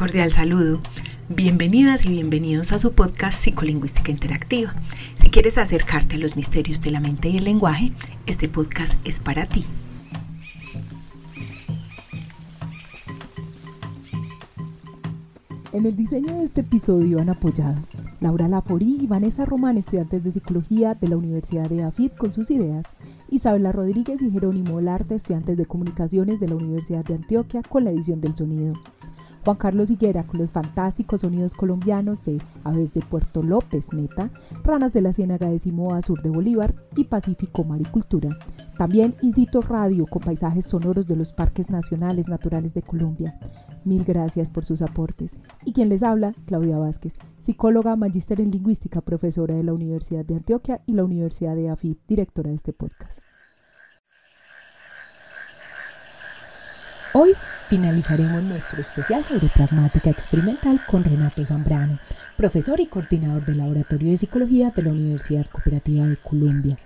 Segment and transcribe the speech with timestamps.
[0.00, 0.80] cordial saludo.
[1.28, 4.72] Bienvenidas y bienvenidos a su podcast Psicolingüística Interactiva.
[5.18, 7.92] Si quieres acercarte a los misterios de la mente y el lenguaje,
[8.24, 9.66] este podcast es para ti.
[15.74, 17.76] En el diseño de este episodio han apoyado
[18.20, 22.50] Laura Laforí y Vanessa Román, estudiantes de Psicología de la Universidad de AFID con sus
[22.50, 22.86] ideas,
[23.28, 27.90] Isabela Rodríguez y Jerónimo Larte, estudiantes de Comunicaciones de la Universidad de Antioquia con la
[27.90, 28.80] edición del sonido.
[29.44, 34.30] Juan Carlos Higuera con los fantásticos sonidos colombianos de Aves de Puerto López, Meta,
[34.62, 38.36] Ranas de la Ciénaga de Simoa, Sur de Bolívar y Pacífico Maricultura.
[38.76, 43.38] También Isito Radio con paisajes sonoros de los parques nacionales naturales de Colombia.
[43.84, 45.36] Mil gracias por sus aportes.
[45.64, 50.36] Y quien les habla, Claudia Vázquez, psicóloga, magíster en lingüística, profesora de la Universidad de
[50.36, 53.20] Antioquia y la Universidad de AFID, directora de este podcast.
[57.12, 57.30] Hoy
[57.70, 62.00] finalizaremos nuestro especial sobre pragmática experimental con Renato Zambrano,
[62.36, 66.76] profesor y coordinador del Laboratorio de Psicología de la Universidad Cooperativa de Colombia.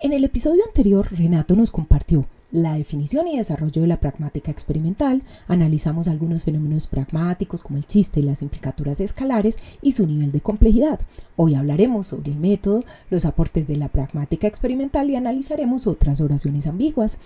[0.00, 5.22] En el episodio anterior, Renato nos compartió la definición y desarrollo de la pragmática experimental,
[5.46, 10.40] analizamos algunos fenómenos pragmáticos como el chiste y las implicaturas escalares y su nivel de
[10.40, 10.98] complejidad.
[11.36, 16.66] Hoy hablaremos sobre el método, los aportes de la pragmática experimental y analizaremos otras oraciones
[16.66, 17.18] ambiguas.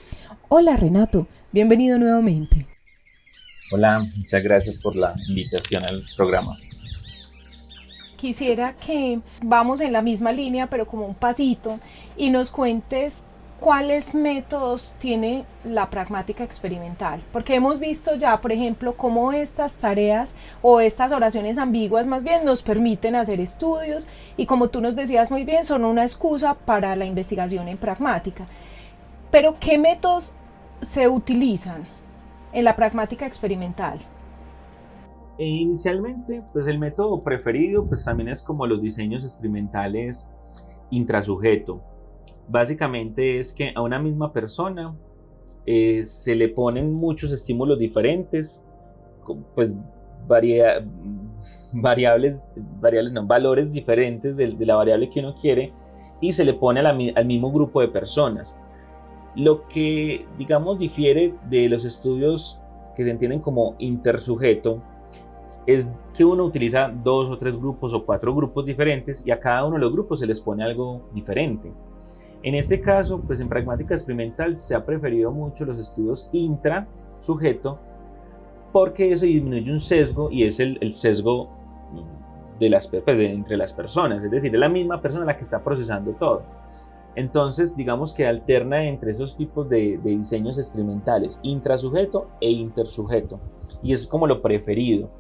[0.51, 2.67] Hola Renato, bienvenido nuevamente.
[3.73, 6.56] Hola, muchas gracias por la invitación al programa
[8.23, 11.81] quisiera que vamos en la misma línea, pero como un pasito,
[12.17, 13.25] y nos cuentes
[13.59, 17.20] cuáles métodos tiene la pragmática experimental.
[17.33, 22.45] Porque hemos visto ya, por ejemplo, cómo estas tareas o estas oraciones ambiguas más bien
[22.45, 24.06] nos permiten hacer estudios
[24.37, 28.47] y como tú nos decías muy bien, son una excusa para la investigación en pragmática.
[29.33, 30.37] Pero ¿qué métodos
[30.81, 31.89] se utilizan
[32.53, 33.99] en la pragmática experimental?
[35.39, 40.31] E inicialmente, pues el método preferido pues también es como los diseños experimentales
[40.91, 41.81] intrasujeto.
[42.49, 44.95] Básicamente es que a una misma persona
[45.65, 48.63] eh, se le ponen muchos estímulos diferentes,
[49.55, 49.75] pues
[50.27, 50.83] variables,
[52.75, 55.73] variables no, valores diferentes de, la variable que uno quiere
[56.21, 58.57] y se le pone al mismo grupo de personas.
[59.34, 62.60] Lo que, digamos, difiere de los estudios
[62.94, 64.82] que se entienden como intersujeto
[65.66, 69.65] es que uno utiliza dos o tres grupos o cuatro grupos diferentes y a cada
[69.65, 71.72] uno de los grupos se les pone algo diferente.
[72.42, 77.78] En este caso, pues en pragmática experimental se ha preferido mucho los estudios intra-sujeto
[78.72, 81.50] porque eso disminuye un sesgo y es el, sesgo
[82.59, 85.62] de las, pues, entre las personas, es decir, es la misma persona la que está
[85.62, 86.42] procesando todo.
[87.15, 93.39] Entonces, digamos que alterna entre esos tipos de, diseños experimentales, intrasujeto e intersujeto,
[93.83, 95.11] y es como lo preferido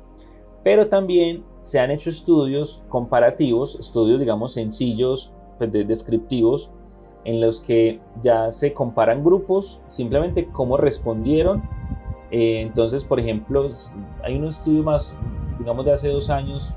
[0.62, 6.70] pero también se han hecho estudios comparativos, estudios digamos sencillos, pues, descriptivos,
[7.24, 11.62] en los que ya se comparan grupos, simplemente cómo respondieron.
[12.30, 13.66] Eh, entonces, por ejemplo,
[14.24, 15.16] hay un estudio más,
[15.58, 16.74] digamos, de hace dos años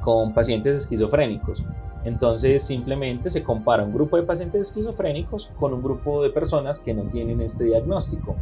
[0.00, 1.64] con pacientes esquizofrénicos.
[2.06, 6.94] Entonces, simplemente se compara un grupo de pacientes esquizofrénicos con un grupo de personas que
[6.94, 8.36] no tienen este diagnóstico.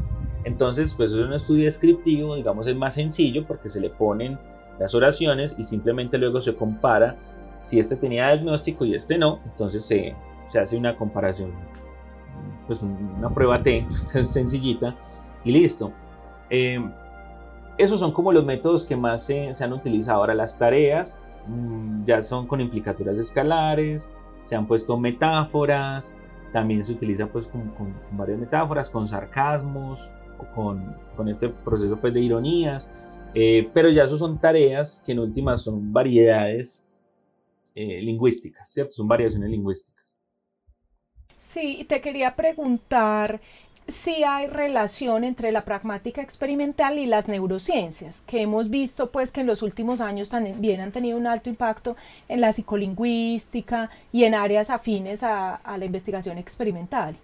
[0.44, 4.38] Entonces, pues es un estudio descriptivo, digamos, es más sencillo porque se le ponen
[4.78, 7.16] las oraciones y simplemente luego se compara
[7.56, 9.40] si este tenía diagnóstico y este no.
[9.46, 10.14] Entonces se,
[10.46, 11.50] se hace una comparación,
[12.66, 14.94] pues una prueba T sencillita
[15.42, 15.90] y listo.
[16.50, 16.86] Eh,
[17.78, 20.20] esos son como los métodos que más se, se han utilizado.
[20.20, 21.18] Ahora las tareas
[22.04, 24.10] ya son con implicaturas escalares,
[24.42, 26.16] se han puesto metáforas,
[26.52, 30.10] también se utiliza pues con, con varias metáforas, con sarcasmos,
[30.54, 32.94] con, con este proceso pues, de ironías,
[33.34, 36.84] eh, pero ya eso son tareas que en últimas son variedades
[37.74, 38.92] eh, lingüísticas, ¿cierto?
[38.92, 40.14] Son variaciones lingüísticas.
[41.36, 43.40] Sí, te quería preguntar
[43.86, 49.42] si hay relación entre la pragmática experimental y las neurociencias, que hemos visto pues que
[49.42, 51.96] en los últimos años también han tenido un alto impacto
[52.28, 57.16] en la psicolingüística y en áreas afines a, a la investigación experimental.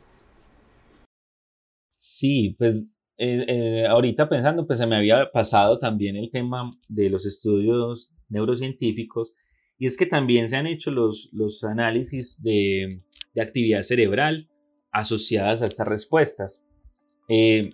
[1.96, 2.76] Sí, pues
[3.16, 8.14] eh, eh, ahorita pensando, pues se me había pasado también el tema de los estudios
[8.28, 9.34] neurocientíficos
[9.78, 12.88] y es que también se han hecho los, los análisis de,
[13.34, 14.48] de actividad cerebral
[14.92, 16.66] asociadas a estas respuestas.
[17.28, 17.70] Eh,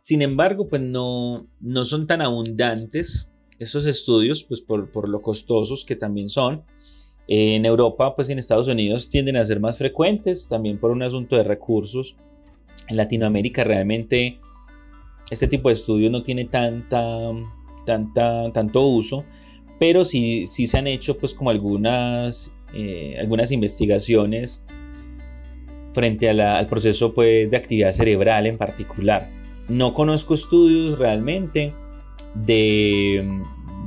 [0.00, 5.84] sin embargo, pues no, no son tan abundantes esos estudios, pues por, por lo costosos
[5.84, 6.64] que también son.
[7.28, 11.36] en Europa, pues en Estados Unidos tienden a ser más frecuentes, también por un asunto
[11.36, 12.16] de recursos
[12.88, 14.40] en Latinoamérica realmente
[15.30, 17.30] este tipo de estudios no tiene tanta,
[17.86, 19.24] tanta, tanto uso,
[19.78, 24.64] pero sí, sí se han hecho pues como algunas, eh, algunas investigaciones
[25.92, 29.30] frente al proceso pues, de actividad cerebral en particular.
[29.68, 31.74] No conozco estudios realmente
[32.34, 33.42] de,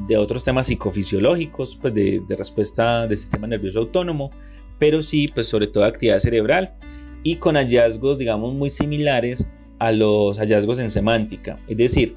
[0.07, 4.31] de otros temas psicofisiológicos, pues de, de, respuesta del sistema nervioso autónomo,
[4.79, 6.75] pero sí, pues sobre todo actividad cerebral
[7.23, 12.15] y con hallazgos, digamos, muy similares a los hallazgos en semántica, es decir,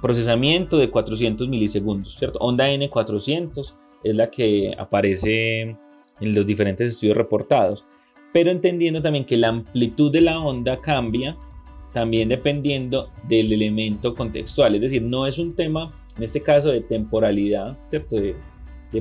[0.00, 2.38] procesamiento de 400 milisegundos, ¿cierto?
[2.38, 3.74] Onda N400
[4.04, 5.76] es la que aparece
[6.20, 7.86] en los diferentes estudios reportados,
[8.32, 11.36] pero entendiendo también que la amplitud de la onda cambia
[11.92, 16.80] también dependiendo del elemento contextual, es decir, no es un tema, en este caso, de
[16.82, 18.16] temporalidad, ¿cierto?
[18.16, 18.36] De,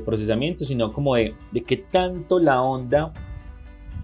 [0.05, 3.13] procesamiento, sino como de, de qué tanto la onda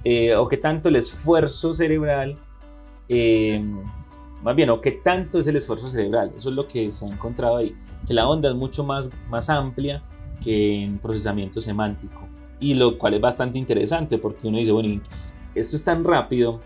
[0.06, 2.38] eh, o qué tanto el esfuerzo cerebral
[3.10, 3.62] eh,
[4.44, 6.34] más bien, o qué tanto es el esfuerzo cerebral.
[6.36, 7.76] Eso es lo que se ha encontrado ahí.
[8.06, 10.04] Que la onda es mucho más, más amplia
[10.42, 12.28] que en procesamiento semántico.
[12.64, 15.02] Y lo cual es bastante interesante porque uno dice, bueno,
[15.54, 16.62] esto es tan rápido,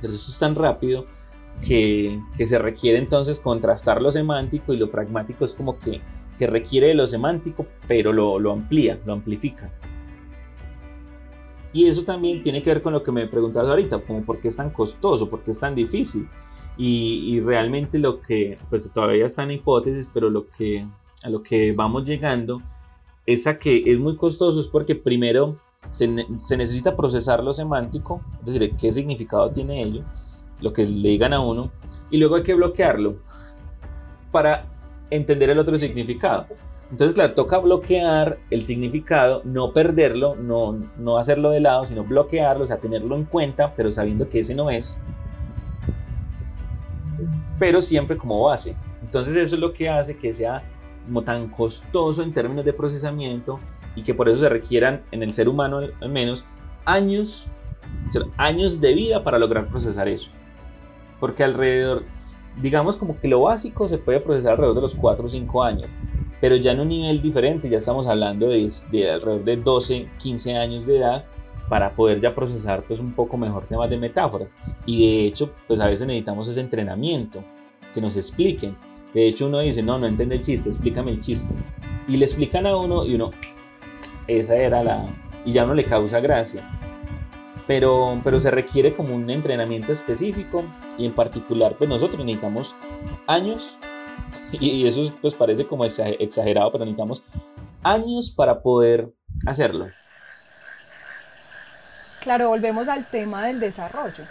[0.00, 1.06] pero esto es tan rápido
[1.66, 6.00] que, que, se requiere entonces contrastar lo semántico y lo pragmático es como que,
[6.38, 9.72] que requiere de lo semántico, pero lo, lo amplía, lo amplifica.
[11.72, 14.46] Y eso también tiene que ver con lo que me preguntabas ahorita, como por qué
[14.46, 16.28] es tan costoso, por qué es tan difícil.
[16.76, 20.86] Y, realmente lo que, pues todavía está en hipótesis, pero lo que,
[21.24, 22.62] a lo que vamos llegando
[23.26, 25.58] es a que es muy costoso, es porque primero
[25.90, 30.02] se, se necesita procesar lo semántico, es decir, qué significado tiene ello,
[30.60, 31.70] lo que le digan a uno,
[32.10, 33.16] y luego hay que bloquearlo
[34.30, 34.66] para
[35.10, 36.46] entender el otro significado.
[36.90, 42.64] Entonces, claro, toca bloquear el significado, no perderlo, no, no hacerlo de lado, sino bloquearlo,
[42.64, 44.98] o sea, tenerlo en cuenta, pero sabiendo que ese no es
[47.58, 48.76] pero siempre como base.
[49.02, 50.62] Entonces eso es lo que hace que sea
[51.04, 53.60] como tan costoso en términos de procesamiento
[53.94, 56.44] y que por eso se requieran en el ser humano al menos
[56.84, 57.48] años,
[58.36, 60.30] años de vida para lograr procesar eso.
[61.20, 62.04] Porque alrededor,
[62.60, 65.90] digamos como que lo básico se puede procesar alrededor de los 4 o 5 años,
[66.40, 70.56] pero ya en un nivel diferente, ya estamos hablando de, de alrededor de 12, 15
[70.56, 71.24] años de edad
[71.68, 74.48] para poder ya procesar pues un poco mejor temas de metáforas.
[74.84, 77.42] Y de hecho, pues a veces necesitamos ese entrenamiento,
[77.92, 78.76] que nos expliquen.
[79.14, 81.54] De hecho, uno dice, no, no entiende el chiste, explícame el chiste.
[82.08, 83.30] Y le explican a uno y uno,
[84.26, 85.06] esa era la...
[85.44, 86.68] y ya no le causa gracia.
[87.66, 90.64] Pero, pero se requiere como un entrenamiento específico
[90.98, 92.74] y en particular pues nosotros necesitamos
[93.26, 93.78] años
[94.52, 97.24] y eso pues parece como exagerado, pero necesitamos
[97.82, 99.12] años para poder
[99.46, 99.86] hacerlo.
[102.20, 104.24] Claro, volvemos al tema del desarrollo.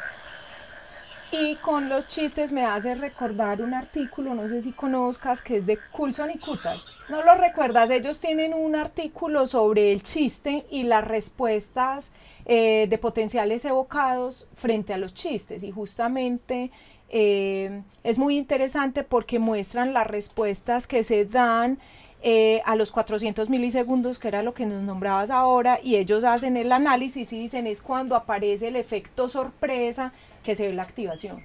[1.35, 5.65] Y con los chistes me hace recordar un artículo, no sé si conozcas, que es
[5.65, 6.85] de Coulson y Cutas.
[7.09, 7.89] ¿No lo recuerdas?
[7.89, 12.12] Ellos tienen un artículo sobre el chiste y las respuestas
[12.45, 15.63] eh, de potenciales evocados frente a los chistes.
[15.63, 16.69] Y justamente
[17.09, 21.80] eh, es muy interesante porque muestran las respuestas que se dan
[22.25, 26.56] eh, a los 400 milisegundos, que era lo que nos nombrabas ahora, y ellos hacen
[26.56, 31.44] el análisis y dicen es cuando aparece el efecto sorpresa que se ve la activación.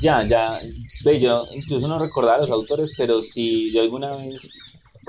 [0.00, 0.52] Ya, ya,
[1.04, 4.48] ve, yo incluso no recordaba a los autores, pero si yo alguna vez,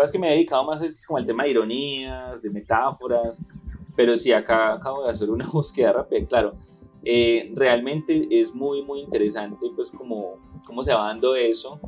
[0.04, 3.44] es que me he dedicado más es como al tema de ironías, de metáforas,
[3.96, 6.56] pero sí, acá acabo de hacer una búsqueda rápida, claro,
[7.04, 11.80] eh, realmente es muy, muy interesante, pues, como cómo se va dando eso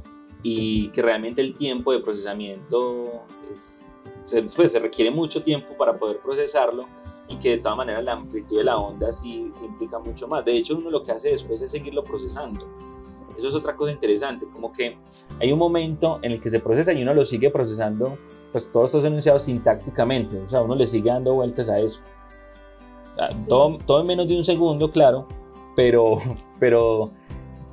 [0.43, 6.19] y que realmente el tiempo de procesamiento se, pues, se requiere mucho tiempo para poder
[6.19, 6.85] procesarlo
[7.27, 10.45] y que de todas maneras la amplitud de la onda sí, sí, implica mucho más.
[10.45, 12.65] De hecho, uno lo que hace después es seguirlo procesando.
[13.37, 14.97] Eso es otra cosa interesante, como que
[15.39, 18.17] hay un momento en el que se procesa y uno lo sigue procesando,
[18.51, 22.01] pues todos estos enunciados sintácticamente, o sea, uno le sigue dando vueltas a eso.
[23.47, 25.27] Todo, todo en menos de un segundo, claro,
[25.75, 26.17] pero,
[26.59, 27.11] pero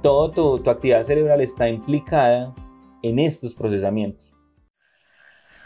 [0.05, 2.55] toda tu, tu actividad cerebral está implicada
[3.03, 4.35] en estos procesamientos.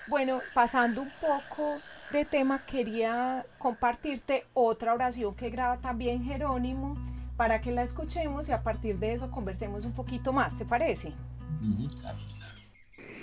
[0.07, 1.77] Bueno, pasando un poco
[2.13, 6.97] de tema, quería compartirte otra oración que graba también Jerónimo
[7.37, 11.13] para que la escuchemos y a partir de eso conversemos un poquito más, ¿te parece?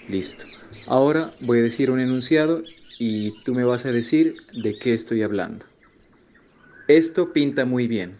[0.10, 0.44] Listo.
[0.90, 2.62] Ahora voy a decir un enunciado
[3.00, 5.66] y tú me vas a decir de qué estoy hablando.
[6.90, 8.18] Esto pinta muy bien.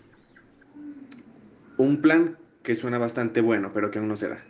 [1.78, 4.44] Un plan que suena bastante bueno, pero que aún no se da.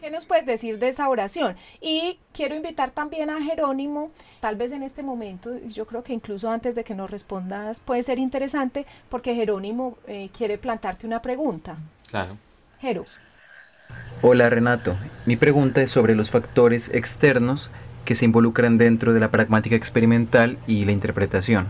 [0.00, 1.54] ¿Qué nos puedes decir de esa oración?
[1.80, 6.50] Y quiero invitar también a Jerónimo, tal vez en este momento, yo creo que incluso
[6.50, 11.76] antes de que nos respondas puede ser interesante porque Jerónimo eh, quiere plantarte una pregunta.
[12.10, 12.36] Claro.
[12.80, 13.04] Jero.
[14.22, 14.94] Hola Renato,
[15.26, 17.70] mi pregunta es sobre los factores externos
[18.04, 21.68] que se involucran dentro de la pragmática experimental y la interpretación.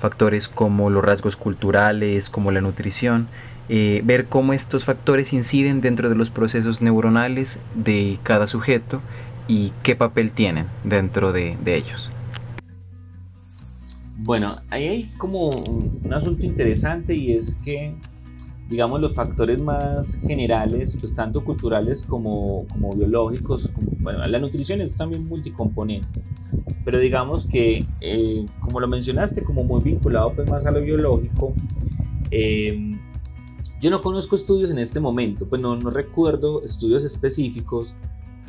[0.00, 3.28] Factores como los rasgos culturales, como la nutrición,
[3.68, 9.00] eh, ver cómo estos factores inciden dentro de los procesos neuronales de cada sujeto
[9.48, 12.10] y qué papel tienen dentro de, ellos.
[14.18, 17.92] Bueno, ahí hay como un asunto interesante y es que
[18.68, 24.96] digamos, los factores más generales, pues tanto culturales como, como biológicos, bueno, la nutrición es
[24.96, 26.22] también multicomponente,
[26.84, 31.54] pero digamos que, eh, como lo mencionaste, como muy vinculado pues más a lo biológico,
[32.30, 32.98] em,
[33.84, 37.94] yo no conozco estudios en este momento, pues no, no recuerdo estudios específicos,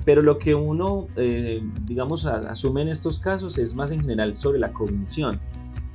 [0.06, 4.60] pero lo que uno, eh, digamos, asume en estos casos es más en general sobre
[4.60, 5.42] la cognición.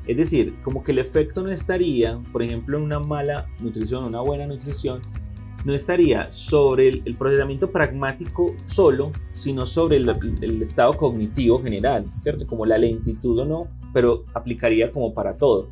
[0.06, 4.20] Es decir, como que el efecto no estaría, por ejemplo, en una mala nutrición, una
[4.20, 5.00] buena nutrición,
[5.64, 12.44] no estaría sobre el, procesamiento pragmático solo, sino sobre el, el, estado cognitivo general, ¿cierto?
[12.44, 15.70] Como la lentitud o no, pero aplicaría como para todo.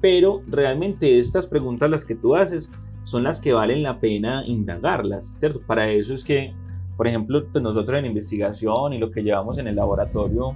[0.00, 2.72] Pero realmente estas preguntas las que tú haces
[3.08, 5.62] son las que valen la pena indagarlas, ¿cierto?
[5.66, 6.52] Para eso es que,
[6.94, 10.54] por ejemplo, pues nosotros en investigación y lo que llevamos en el laboratorio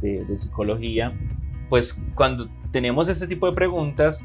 [0.00, 1.12] de, psicología,
[1.68, 4.24] pues cuando tenemos este tipo de preguntas,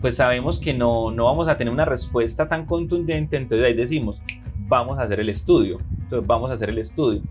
[0.00, 4.20] pues sabemos que no, no vamos a tener una respuesta tan contundente, entonces ahí decimos,
[4.66, 7.22] vamos a hacer el estudio, entonces vamos a hacer el estudio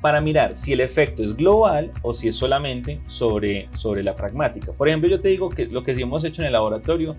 [0.00, 4.72] para mirar si el efecto es global o si es solamente sobre, sobre la pragmática.
[4.72, 7.14] Por ejemplo, yo te digo que lo que sí hemos hecho en el laboratorio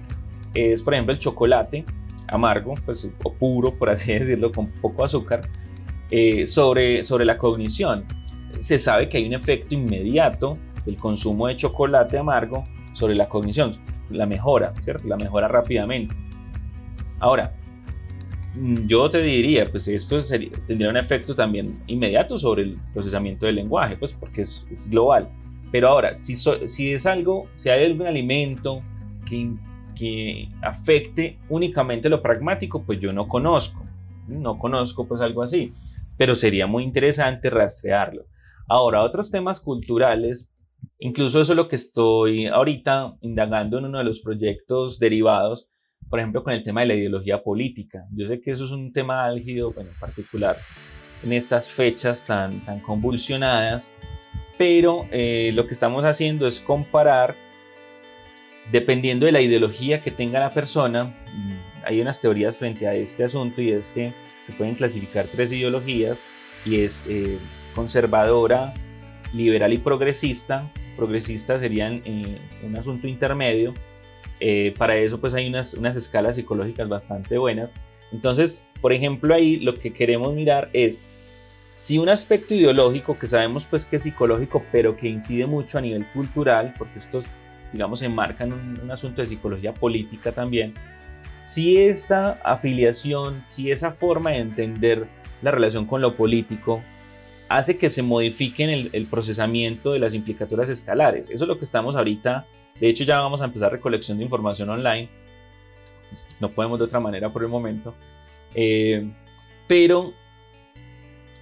[0.54, 1.86] es, por ejemplo, el chocolate
[2.28, 5.42] amargo, pues, o puro, por así decirlo, con poco azúcar,
[6.12, 8.06] eh, sobre, sobre la cognición.
[8.60, 13.72] Se sabe que hay un efecto inmediato el consumo de chocolate amargo sobre la cognición,
[14.10, 15.08] la mejora, ¿cierto?
[15.08, 16.14] La mejora rápidamente.
[17.20, 17.54] Ahora,
[18.56, 20.20] mm, yo te diría, pues esto
[20.68, 25.30] tendría un efecto también inmediato sobre el procesamiento del lenguaje, pues porque es, global.
[25.72, 28.82] Pero ahora, si, si es algo, si hay algún alimento
[29.26, 29.52] que,
[29.94, 33.86] que afecte únicamente lo pragmático, pues yo no conozco,
[34.28, 35.74] no conozco pues algo así,
[36.18, 38.26] pero sería muy interesante rastrearlo.
[38.68, 40.54] Ahora, otros temas culturales
[41.00, 45.68] Incluso eso es lo que estoy ahorita indagando en uno de los proyectos derivados,
[46.10, 48.06] por ejemplo, con el tema de la ideología política.
[48.12, 50.58] Yo sé que eso es un tema álgido, bueno, en particular
[51.24, 53.92] en estas fechas tan, tan convulsionadas,
[54.58, 57.36] pero eh, lo que estamos haciendo es comparar,
[58.72, 63.24] dependiendo de la ideología que tenga la persona, mm, hay unas teorías frente a este
[63.24, 66.24] asunto y es que se pueden clasificar tres ideologías
[66.66, 67.38] y es eh,
[67.76, 68.74] conservadora,
[69.34, 70.72] liberal y progresista.
[70.96, 73.74] Progresista serían eh, un asunto intermedio.
[74.40, 77.74] Eh, para eso pues hay unas, unas escalas psicológicas bastante buenas.
[78.12, 81.02] Entonces, por ejemplo, ahí lo que queremos mirar es
[81.72, 85.82] si un aspecto ideológico que sabemos pues que es psicológico, pero que incide mucho a
[85.82, 87.26] nivel cultural, porque estos,
[87.74, 90.74] digamos, enmarcan un, un asunto de psicología política también,
[91.44, 95.08] si esa afiliación, si esa forma de entender
[95.42, 96.82] la relación con lo político
[97.50, 101.30] hace que se modifiquen el, el, procesamiento de las implicaturas escalares.
[101.30, 102.48] Eso es lo que estamos ahorita.
[102.80, 105.10] De hecho, ya vamos a empezar recolección de información online.
[106.40, 107.94] No podemos de otra manera por el momento.
[108.56, 109.12] Eh,
[109.68, 110.14] pero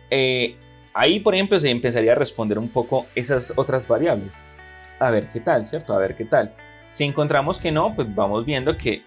[0.10, 0.56] eh,
[0.94, 4.40] ahí, por ejemplo, se empezaría a responder un poco esas otras variables.
[5.02, 5.96] A ver qué tal, ¿cierto?
[5.96, 6.54] A ver qué tal.
[6.92, 9.02] Si encontramos que no, pues vamos viendo que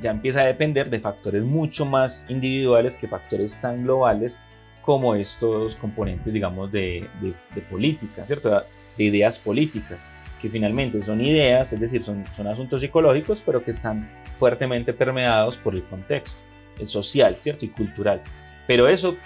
[0.00, 4.38] ya empieza a depender de factores mucho más individuales que factores tan globales
[4.80, 8.62] como estos componentes, digamos, de, de, política, ¿cierto?
[8.96, 10.06] De ideas políticas,
[10.40, 15.58] que finalmente son ideas, es decir, son, son asuntos psicológicos, pero que están fuertemente permeados
[15.58, 16.42] por el contexto
[16.78, 17.66] el social, ¿cierto?
[17.66, 18.22] Y cultural.
[18.66, 19.16] Pero eso,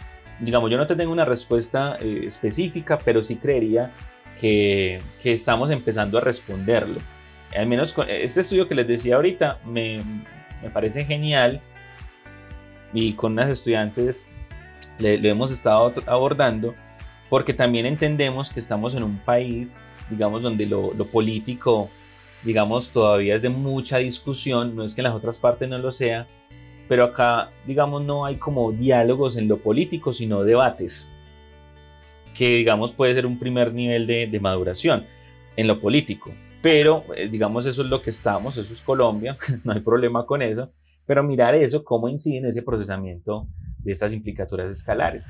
[0.40, 3.92] digamos, yo no te tengo una respuesta eh, específica, pero sí creería
[4.40, 7.00] que, que, estamos empezando a responderlo.
[7.56, 10.02] Al menos con este estudio que les decía ahorita me,
[10.62, 11.60] me parece genial
[12.92, 14.26] y con unas estudiantes
[14.98, 16.74] lo hemos estado abordando
[17.28, 19.76] porque también entendemos que estamos en un país,
[20.10, 21.90] digamos, donde lo, político,
[22.42, 25.92] digamos, todavía es de mucha discusión, no es que en las otras partes no lo
[25.92, 26.26] sea,
[26.88, 31.12] pero acá, digamos, no hay como diálogos en lo político, sino debates,
[32.38, 35.04] que, digamos, puede ser un primer nivel de, de maduración
[35.56, 36.30] en lo político.
[36.62, 40.40] Pero, eh, digamos, eso es lo que estamos, eso es Colombia, no hay problema con
[40.40, 40.70] eso,
[41.04, 45.24] pero mirar eso, cómo incide en ese procesamiento de estas implicaturas escalares.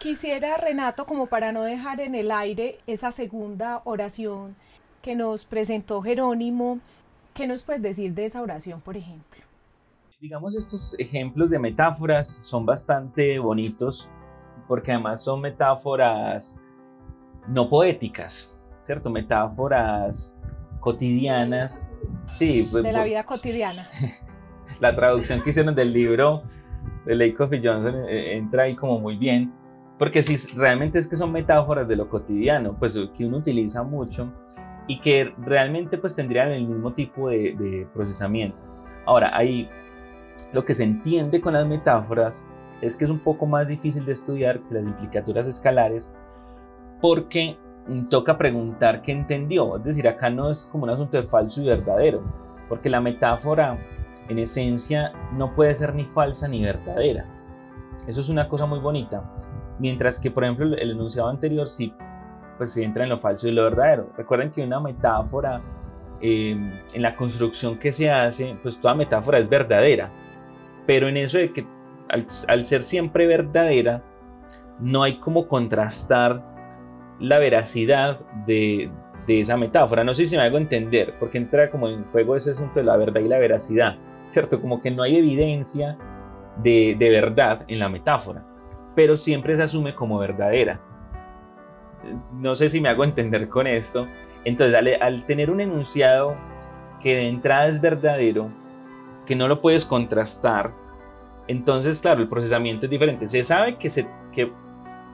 [0.00, 4.56] Quisiera, Renato, como para no dejar en el aire esa segunda oración
[5.00, 6.80] que nos presentó Jerónimo,
[7.34, 9.40] ¿qué nos puedes decir de esa oración, por ejemplo?
[10.20, 14.10] digamos, estos ejemplos de metáforas son bastante bonitos
[14.70, 16.56] porque además son metáforas
[17.48, 19.10] no poéticas, ¿cierto?
[19.10, 20.38] Metáforas
[20.78, 21.90] cotidianas.
[22.26, 23.88] Sí, pues, de la vida cotidiana.
[24.80, 26.44] la traducción que hicieron del libro
[27.04, 29.52] de Lake Coffee Johnson eh, entra ahí como muy bien,
[29.98, 34.32] porque si realmente es que son metáforas de lo cotidiano, pues que uno utiliza mucho
[34.86, 38.56] y que realmente pues tendrían el mismo tipo de, de procesamiento.
[39.04, 39.68] Ahora, ahí
[40.52, 42.46] lo que se entiende con las metáforas
[42.80, 46.12] es que es un poco más difícil de estudiar que las implicaturas escalares
[47.00, 49.76] porque mm, toca preguntar qué entendió.
[49.76, 52.22] Es decir, acá no es como un asunto de falso y verdadero,
[52.68, 53.78] porque la metáfora
[54.28, 57.26] en esencia no puede ser ni falsa ni verdadera.
[58.06, 59.22] Eso es una cosa muy bonita.
[59.78, 61.94] Mientras que, por ejemplo, el enunciado anterior sí,
[62.58, 64.10] pues entra en lo falso y lo verdadero.
[64.16, 65.60] Recuerden que una metáfora,
[66.20, 70.12] eh, en la construcción que se hace, pues toda metáfora es verdadera.
[70.86, 71.66] Pero en eso de que
[72.10, 74.02] al, ser siempre verdadera,
[74.78, 76.42] no hay como contrastar
[77.18, 78.90] la veracidad de,
[79.28, 80.02] esa metáfora.
[80.02, 82.96] No sé si me hago entender, porque entra como en juego ese asunto de la
[82.96, 83.96] verdad y la veracidad,
[84.28, 84.60] ¿cierto?
[84.60, 85.96] Como que no hay evidencia
[86.60, 88.44] de, verdad en la metáfora,
[88.96, 90.80] pero siempre se asume como verdadera.
[92.32, 94.08] No sé si me hago entender con esto.
[94.44, 96.34] Entonces, al tener un enunciado
[97.00, 98.50] que de entrada es verdadero,
[99.26, 100.72] que no lo puedes contrastar,
[101.50, 103.26] entonces, claro, el procesamiento es diferente.
[103.26, 104.52] Se sabe que, se, que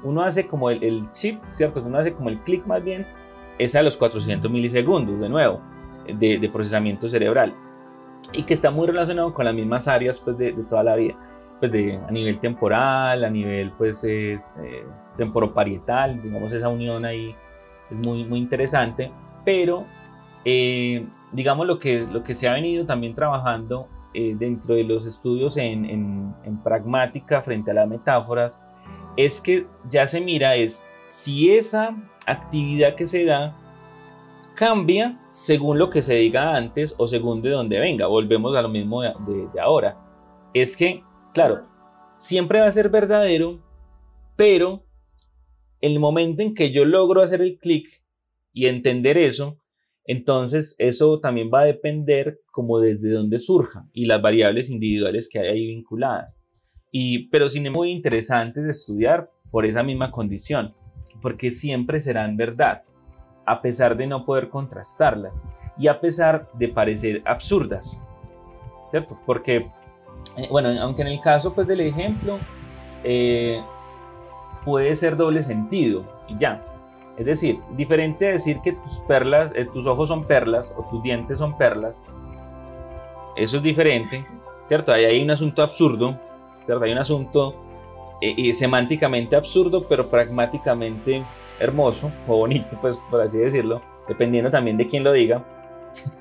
[0.02, 1.82] uno hace como el, chip, ¿cierto?
[1.82, 3.06] Uno hace como el clic más bien,
[3.58, 5.62] es a los 400 milisegundos, de nuevo,
[6.06, 7.54] de, procesamiento cerebral.
[8.34, 11.14] Y que está muy relacionado con las mismas áreas pues, de, toda la vida.
[11.58, 17.34] Pues de, a nivel temporal, a nivel pues, eh, eh, temporoparietal, digamos, esa unión ahí
[17.90, 19.10] es muy, muy interesante.
[19.42, 19.86] Pero,
[20.44, 25.04] eh, digamos, lo que, lo que se ha venido también trabajando eh, dentro de los
[25.04, 28.62] estudios en, pragmática frente a las metáforas
[29.14, 31.94] es que ya se mira es si esa
[32.26, 33.54] actividad que se da
[34.54, 38.06] cambia según lo que se diga antes o según de dónde venga.
[38.06, 39.12] Volvemos a lo mismo de,
[39.52, 39.98] de ahora.
[40.54, 41.66] Es que, claro,
[42.16, 43.60] siempre va a ser verdadero,
[44.34, 44.82] pero
[45.82, 48.02] el momento en que yo logro hacer el clic
[48.54, 49.58] y entender eso,
[50.06, 55.40] entonces, eso también va a depender como desde dónde surja y las variables individuales que
[55.40, 56.36] hay ahí vinculadas.
[56.92, 60.74] Y, pero sin embargo, muy interesantes de estudiar por esa misma condición,
[61.20, 62.82] porque siempre serán verdad,
[63.44, 65.44] a pesar de no poder contrastarlas
[65.78, 68.00] y a pesar de parecer absurdas,
[68.90, 69.18] ¿cierto?
[69.26, 69.68] Porque,
[70.36, 72.38] eh, bueno, aunque en el caso pues, del ejemplo,
[73.02, 73.60] eh,
[74.64, 76.64] puede ser doble sentido y ya,
[77.16, 81.38] es decir, diferente decir que tus perlas, eh, tus ojos son perlas o tus dientes
[81.38, 82.02] son perlas.
[83.36, 84.26] Eso es diferente,
[84.68, 84.92] ¿cierto?
[84.92, 86.18] Ahí hay un asunto absurdo,
[86.66, 86.84] ¿cierto?
[86.84, 87.54] Hay un asunto
[88.20, 91.22] eh, semánticamente absurdo, pero pragmáticamente
[91.58, 95.42] hermoso o bonito, pues por así decirlo, dependiendo también de quién lo diga.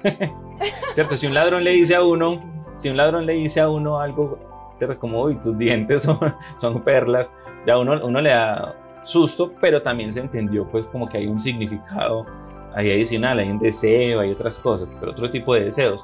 [0.93, 1.17] ¿Cierto?
[1.17, 2.41] Si un ladrón le dice a uno,
[2.77, 4.39] si un ladrón le dice a uno algo,
[4.77, 4.97] ¿cierto?
[4.97, 6.19] Como, uy, tus dientes son,
[6.55, 7.33] son perlas,
[7.67, 11.39] ya uno, uno le da susto, pero también se entendió pues como que hay un
[11.39, 12.25] significado
[12.73, 16.03] ahí adicional, hay un deseo, hay otras cosas, pero otro tipo de deseos.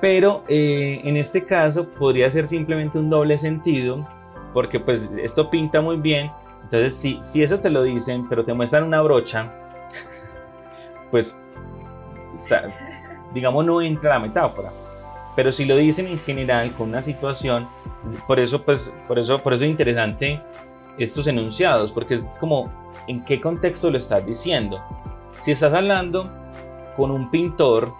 [0.00, 4.06] Pero eh, en este caso podría ser simplemente un doble sentido,
[4.52, 6.30] porque pues esto pinta muy bien.
[6.64, 9.50] Entonces, si, si eso te lo dicen, pero te muestran una brocha,
[11.10, 11.38] pues
[12.34, 12.64] está,
[13.32, 14.72] digamos no entra la metáfora.
[15.36, 17.68] Pero si lo dicen en general con una situación,
[18.26, 20.40] por eso pues por eso por eso es interesante
[20.98, 22.70] estos enunciados, porque es como
[23.06, 24.82] en qué contexto lo estás diciendo.
[25.40, 26.28] Si estás hablando
[26.96, 27.92] con un pintor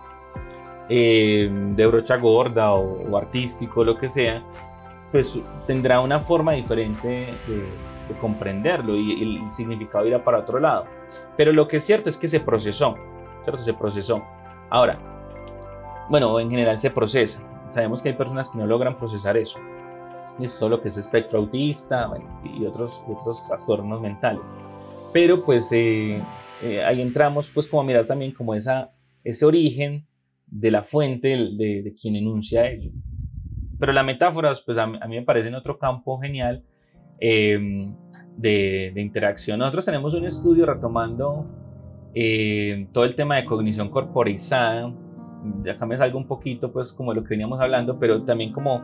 [0.88, 4.42] eh, de brocha gorda o, artístico, lo que sea,
[5.10, 7.64] pues tendrá una forma diferente de,
[8.20, 10.86] comprenderlo y, el significado irá para otro lado.
[11.36, 12.96] Pero lo que es cierto es que se procesó,
[13.42, 13.62] ¿cierto?
[13.62, 14.22] Se procesó.
[14.70, 14.98] Ahora,
[16.08, 17.42] bueno, en general se procesa.
[17.70, 19.58] Sabemos que hay personas que no logran procesar eso
[20.58, 22.10] todo lo que es espectro autista
[22.58, 24.52] y otros, otros trastornos mentales.
[25.12, 26.20] Pero pues eh,
[26.62, 30.06] eh, ahí entramos pues como a mirar también como esa, ese origen
[30.46, 32.90] de la fuente de, quien enuncia ello.
[33.78, 36.64] Pero la metáfora pues a mí, me parece en otro campo genial
[37.20, 37.94] em,
[38.36, 39.58] de, de, interacción.
[39.58, 41.46] Nosotros tenemos un estudio retomando
[42.14, 44.92] eh, todo el tema de cognición corporizada.
[45.70, 48.82] Acá me salgo un poquito pues como lo que veníamos hablando, pero también como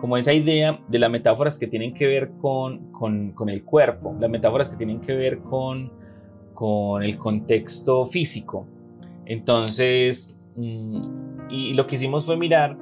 [0.00, 4.30] como esa idea de las metáforas que tienen que ver con, con, el cuerpo, las
[4.30, 5.92] metáforas que tienen que ver con,
[6.54, 8.66] con el contexto físico.
[9.26, 11.00] Entonces, mm,
[11.50, 12.76] y lo que hicimos fue mirar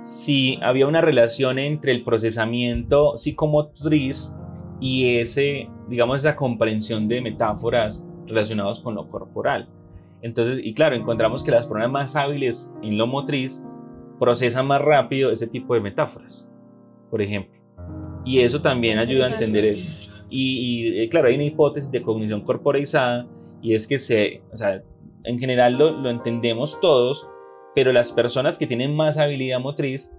[0.00, 4.34] si había una relación entre el procesamiento psicomotriz
[4.80, 9.68] y ese, digamos, esa comprensión de metáforas relacionadas con lo corporal.
[10.22, 13.64] Entonces, y claro, encontramos que las personas más hábiles en lo motriz
[14.18, 16.48] procesan más rápido ese tipo de metáforas,
[17.10, 17.60] por ejemplo.
[18.24, 19.86] Y eso también ayuda a entender eso.
[20.30, 23.26] Y, eh, claro, hay una hipótesis de cognición corporizada
[23.60, 24.82] y es que se, o sea,
[25.24, 27.28] en general lo, lo entendemos todos,
[27.74, 30.10] pero las personas que tienen más habilidad motriz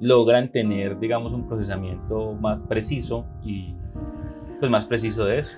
[0.00, 3.74] logran tener, digamos, un procesamiento más preciso y
[4.58, 5.50] pues más preciso de eso.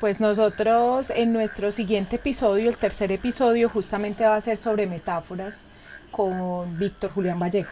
[0.00, 5.66] Pues nosotros en nuestro siguiente episodio, el tercer episodio, justamente va a ser sobre metáforas
[6.10, 7.70] con Víctor Julián Vallejo.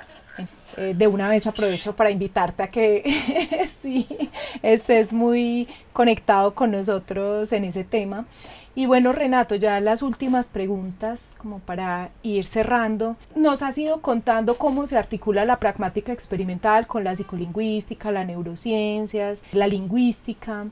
[0.77, 3.05] Eh, de una vez aprovecho para invitarte a que
[3.67, 4.09] sí,
[4.63, 8.27] estés muy conectado con nosotros en ese tema.
[8.75, 13.17] Y bueno, Renato, ya las últimas preguntas, como para ir cerrando.
[13.37, 19.45] Nos has ido contando cómo se articula la pragmática experimental con la psicolingüística, las neurociencias,
[19.53, 20.67] la lingüística.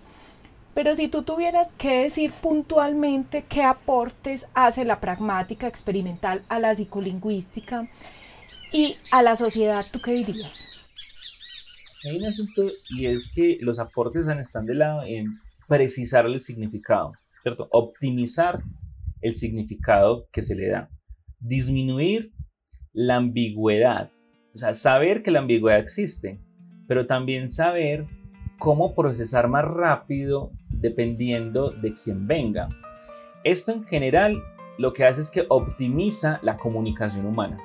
[0.75, 6.75] Pero si tú tuvieras que decir puntualmente qué aportes hace la pragmática experimental a la
[6.75, 7.89] psicolingüística
[8.73, 10.69] y a la sociedad, ¿tú qué dirías?
[12.05, 17.13] Hay un asunto y es que los aportes están de lado en precisar el significado,
[17.43, 17.69] ¿cierto?
[17.71, 18.63] Optimizar
[19.21, 20.91] el significado que se le da.
[21.39, 22.33] Disminuir
[22.93, 24.11] la ambigüedad,
[24.55, 26.41] o sea, saber que la ambigüedad existe,
[26.89, 28.07] pero también saber
[28.59, 32.69] cómo procesar más rápido dependiendo de quién venga.
[33.45, 34.43] Esto en general
[34.79, 37.59] lo que hace es que optimiza la comunicación humana.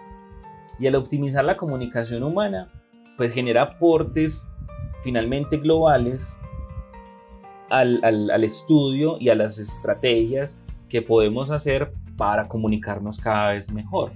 [0.80, 2.71] Y al optimizar la comunicación humana,
[3.17, 4.47] pues genera aportes
[5.01, 6.38] finalmente globales
[7.69, 14.12] al, al, estudio y a las estrategias que podemos hacer para comunicarnos cada vez mejor.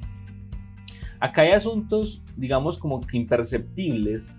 [1.19, 4.35] Acá hay asuntos, digamos, como que imperceptibles,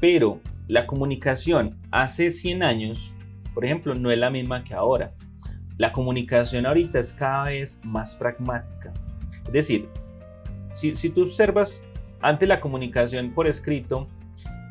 [0.00, 3.14] pero la comunicación hace 100 años,
[3.54, 5.12] por ejemplo, no es la misma que ahora.
[5.78, 8.92] La comunicación ahorita es cada vez más pragmática.
[9.46, 9.88] Es decir,
[10.72, 11.86] si, si tú observas,
[12.20, 14.08] antes la comunicación por escrito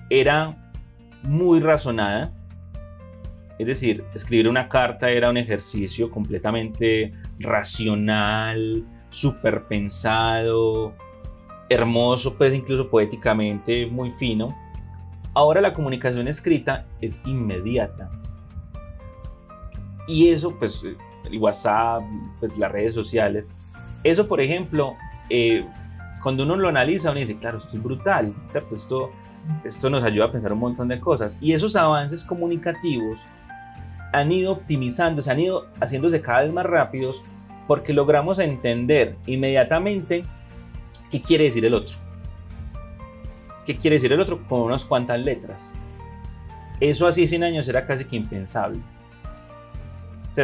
[0.09, 0.71] era
[1.23, 2.33] muy razonada,
[3.59, 10.93] es decir, escribir una carta era un ejercicio completamente racional, súper pensado,
[11.69, 14.57] hermoso, pues incluso poéticamente muy fino.
[15.33, 18.09] Ahora la comunicación escrita es inmediata.
[20.07, 22.03] Y eso, pues, el WhatsApp,
[22.39, 23.49] pues las redes sociales,
[24.03, 24.95] eso, por ejemplo,
[25.29, 25.65] eh,
[26.21, 28.75] cuando uno lo analiza, uno dice, claro, esto es brutal, ¿cierto?
[28.75, 29.11] Esto,
[29.63, 31.37] esto nos ayuda a pensar un montón de cosas.
[31.41, 33.19] Y esos avances comunicativos
[34.11, 37.23] han ido optimizando, se han ido haciéndose cada vez más rápidos
[37.67, 40.25] porque logramos entender inmediatamente
[41.09, 42.03] qué quiere decir el otro
[43.65, 45.71] qué quiere decir el otro con unas cuantas letras.
[46.79, 48.79] Eso así 100 años era casi que impensable.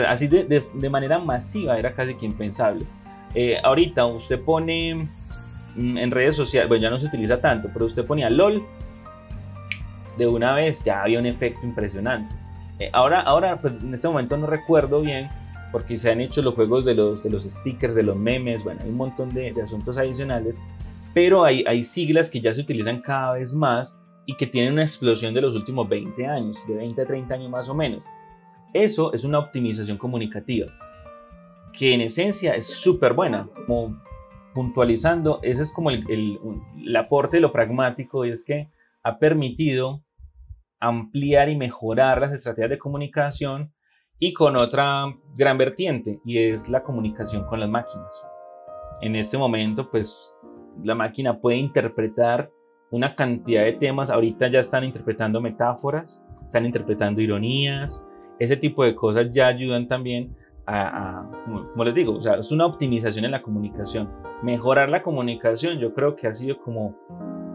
[0.07, 2.85] Así de, manera masiva era casi que impensable.
[3.33, 5.07] Eh, ahorita usted pone
[5.75, 8.63] mm, en redes sociales, bueno ya no se utiliza tanto, pero usted ponía LOL,
[10.17, 12.33] de una vez ya había un efecto impresionante.
[12.79, 15.29] Eh, ahora, ahora pues, en este momento no recuerdo bien,
[15.71, 18.81] porque se han hecho los juegos de los, de los stickers, de los memes, bueno,
[18.83, 20.57] hay un montón de, de asuntos adicionales,
[21.13, 24.83] pero hay, hay siglas que ya se utilizan cada vez más y que tienen una
[24.83, 28.03] explosión de los últimos 20 años, de 20 a 30 años más o menos.
[28.73, 30.67] Eso es una optimización comunicativa,
[31.73, 33.49] que en esencia es súper buena.
[34.53, 38.69] Puntualizando, ese es como el, el, aporte de lo pragmático, y es que
[39.03, 40.03] ha permitido
[40.79, 43.73] ampliar y mejorar las estrategias de comunicación
[44.17, 45.05] y con otra
[45.35, 48.25] gran vertiente, y es la comunicación con las máquinas.
[49.01, 50.33] En este momento, pues
[50.83, 52.51] la máquina puede interpretar
[52.91, 54.09] una cantidad de temas.
[54.09, 58.05] Ahorita ya están interpretando metáforas, están interpretando ironías.
[58.39, 60.35] Ese tipo de cosas ya ayudan también
[60.71, 61.25] a,
[61.73, 64.09] como, les digo, o sea, es una optimización en la comunicación.
[64.43, 66.95] Mejorar la comunicación yo creo que ha sido como,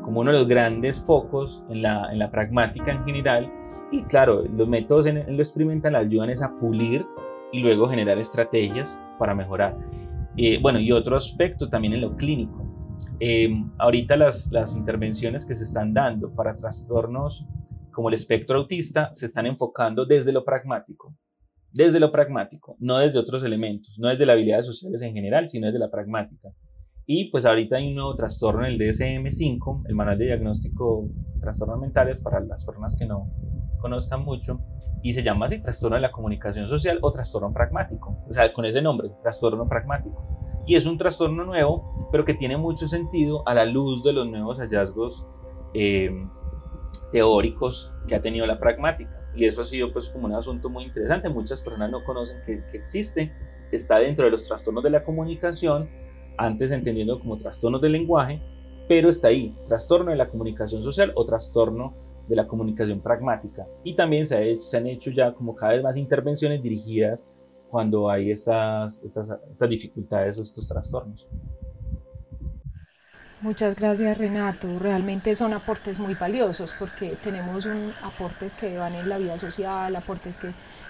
[0.02, 3.50] como uno de los grandes focos en la, en la pragmática en general.
[3.92, 7.06] Y claro, los métodos en, lo experimental ayudan es a pulir
[7.52, 9.76] y luego generar estrategias para mejorar.
[10.36, 12.64] Eh, bueno, y otro aspecto también en lo clínico.
[13.20, 17.48] Em, ahorita las, las intervenciones que se están dando para trastornos
[17.94, 21.16] como el espectro autista se están enfocando desde lo pragmático,
[21.70, 25.66] desde lo pragmático, no desde otros elementos, no desde las habilidades sociales en general, sino
[25.66, 26.50] desde la pragmática.
[27.06, 31.40] Y pues ahorita hay un nuevo trastorno en el DSM-5, el manual de diagnóstico de
[31.40, 33.30] trastornos mentales para las personas que no
[33.80, 34.60] conozcan mucho,
[35.02, 38.64] y se llama así trastorno de la comunicación social o trastorno pragmático, o sea, con
[38.64, 43.52] ese nombre, trastorno pragmático Y es un trastorno nuevo, pero que tiene mucho sentido a
[43.52, 45.26] la luz de los nuevos hallazgos
[45.74, 46.10] eh,
[47.10, 49.20] teóricos que ha tenido la pragmática.
[49.34, 51.28] Y eso ha sido pues como un asunto muy interesante.
[51.28, 53.32] Muchas personas no conocen que, que existe.
[53.72, 55.90] Está dentro de los trastornos de la comunicación,
[56.36, 58.40] antes entendiendo como trastornos del lenguaje,
[58.88, 61.94] pero está ahí, trastorno de la comunicación social o trastorno
[62.28, 63.66] de la comunicación pragmática.
[63.82, 67.28] Y también se, han hecho ya como cada vez más intervenciones dirigidas
[67.70, 71.28] cuando hay estas, estas dificultades o estos trastornos.
[73.44, 79.06] Muchas gracias Renato, realmente son aportes muy valiosos porque tenemos un, aportes que van en
[79.06, 80.48] la vida social, aportes que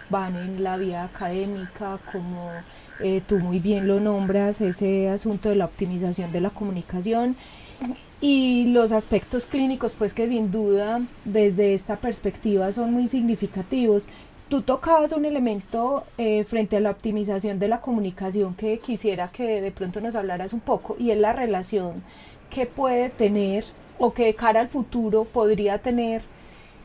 [0.09, 2.53] van en la vida académica, como
[3.01, 7.35] eh, tú muy bien lo nombras, ese asunto de la optimización de la comunicación
[8.21, 14.09] y los aspectos clínicos, pues que sin duda desde esta perspectiva son muy significativos.
[14.49, 19.61] Tú tocabas un elemento eh, frente a la optimización de la comunicación que quisiera que
[19.61, 22.05] de pronto nos hablaras un poco y es la relación
[22.51, 23.65] que puede tener
[23.99, 26.23] o que de cara al futuro podría tener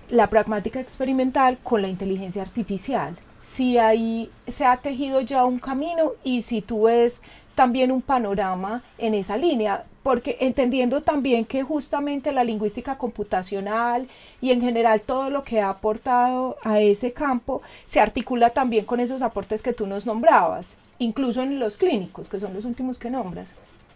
[0.09, 3.17] la pragmática experimental con la inteligencia artificial.
[3.41, 7.21] Si ahí se ha tejido ya un camino y si tú ves
[7.55, 14.07] también un panorama en esa línea, porque entendiendo también que justamente la lingüística computacional
[14.41, 18.99] y en general todo lo que ha aportado a ese campo se articula también con
[18.99, 23.09] esos aportes que tú nos nombrabas, incluso en los clínicos, que son los últimos que
[23.09, 23.55] nombras.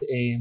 [0.10, 0.40] Eh,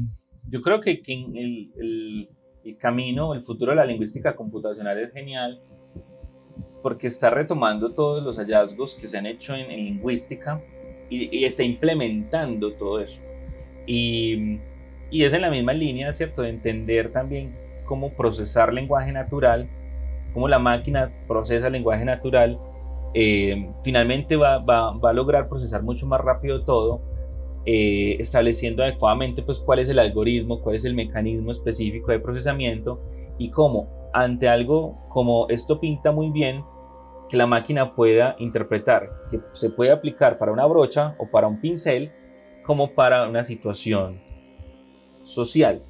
[0.49, 2.29] yo creo que, el, el,
[2.63, 5.61] el, camino, el futuro de la lingüística computacional es genial
[6.81, 10.61] porque está retomando todos los hallazgos que se han hecho en, en lingüística
[11.09, 13.19] y, está implementando todo eso.
[13.85, 14.59] Y,
[15.09, 19.69] y, es en la misma línea, ¿cierto?, de entender también cómo procesar lenguaje natural,
[20.33, 22.59] cómo la máquina procesa lenguaje natural,
[23.13, 27.01] eh, finalmente va, va, va, a lograr procesar mucho más rápido todo,
[27.65, 33.01] eh, estableciendo adecuadamente pues cuál es el algoritmo, cuál es el mecanismo específico de procesamiento
[33.37, 36.63] y cómo ante algo como esto pinta muy bien,
[37.29, 41.59] que la máquina pueda interpretar, que se puede aplicar para una brocha o para un
[41.59, 42.11] pincel
[42.63, 44.21] como para una situación
[45.19, 45.81] social.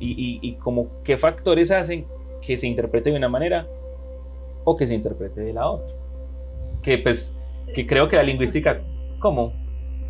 [0.00, 2.04] Y, y, como qué factores hacen
[2.42, 3.66] que se interprete de una manera
[4.64, 5.94] o que se interprete de la otra.
[6.82, 7.38] Que pues,
[7.74, 8.80] que creo que la lingüística,
[9.20, 9.52] ¿cómo?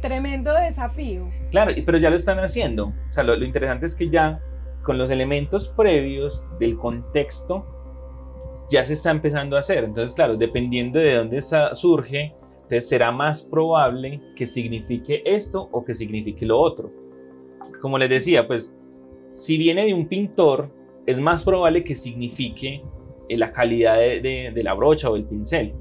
[0.00, 1.28] Tremendo desafío.
[1.50, 2.86] Claro, pero ya lo están haciendo.
[2.86, 4.40] O sea, lo, lo interesante es que ya
[4.82, 7.66] con los elementos previos del contexto
[8.70, 9.84] ya se está empezando a hacer.
[9.84, 15.94] Entonces, claro, dependiendo de dónde surge, entonces será más probable que signifique esto o que
[15.94, 16.90] signifique lo otro.
[17.80, 18.78] Como les decía, pues
[19.30, 20.70] si viene de un pintor,
[21.06, 22.82] es más probable que signifique
[23.28, 25.74] eh, la calidad de, de la brocha o el pincel.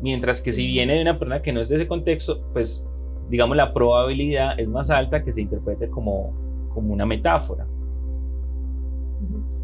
[0.00, 2.88] Mientras que si viene de una persona que no es de ese contexto, pues
[3.30, 6.32] digamos la probabilidad es más alta que se interprete como,
[6.74, 7.66] como una metáfora.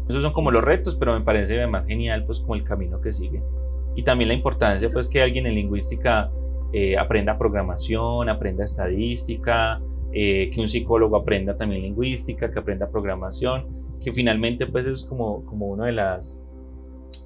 [0.07, 3.11] Esos son como los retos, pero me parece más genial pues como el camino que
[3.11, 3.43] sigue.
[3.95, 6.31] Y también la importancia pues que alguien en lingüística
[6.71, 9.81] eh, aprenda programación, aprenda estadística,
[10.13, 13.65] eh, que un psicólogo aprenda también lingüística, que aprenda programación,
[14.01, 16.47] que finalmente pues es como, como uno de, las,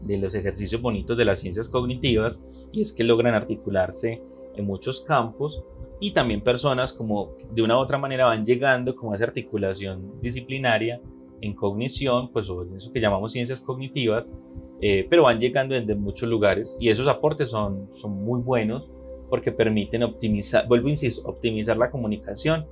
[0.01, 4.23] de los ejercicios bonitos de las ciencias cognitivas y es que logran articularse
[4.55, 5.63] en muchos campos
[6.01, 10.19] y también personas como de una u otra manera van llegando como a esa articulación
[10.19, 10.99] disciplinaria
[11.41, 14.31] en cognición, pues o en eso que llamamos ciencias cognitivas,
[14.81, 18.89] eh, pero van llegando desde muchos lugares y esos aportes son, son muy buenos
[19.29, 22.65] porque permiten optimizar, vuelvo a insistir, optimizar la comunicación.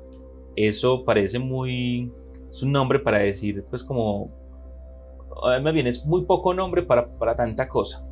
[0.55, 2.11] Eso parece muy,
[2.49, 4.31] es un nombre para decir, pues como,
[5.61, 8.05] más bien es muy poco nombre para, para tanta cosa,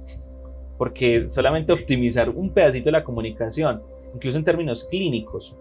[0.78, 3.82] porque solamente optimizar un pedacito de la comunicación,
[4.14, 5.56] incluso en términos clínicos,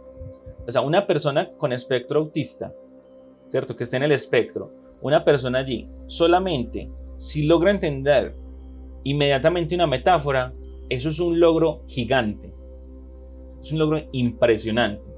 [0.67, 2.73] o sea, una persona con espectro autista,
[3.49, 3.77] ¿cierto?
[3.77, 8.35] Que esté en el espectro, una persona allí, solamente si logra entender
[9.05, 10.53] inmediatamente una metáfora,
[10.89, 12.53] eso es un logro gigante.
[13.61, 15.09] Es un logro impresionante.